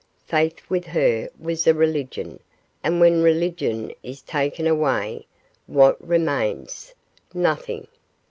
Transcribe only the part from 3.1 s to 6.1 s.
religion is taken away, what